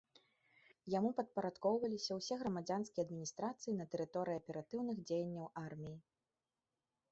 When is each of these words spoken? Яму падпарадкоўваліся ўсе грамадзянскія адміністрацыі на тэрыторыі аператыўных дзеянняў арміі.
Яму 0.93 1.09
падпарадкоўваліся 1.19 2.11
ўсе 2.21 2.37
грамадзянскія 2.41 3.05
адміністрацыі 3.09 3.77
на 3.83 3.89
тэрыторыі 3.93 4.41
аператыўных 4.43 4.97
дзеянняў 5.11 5.47
арміі. 5.65 5.97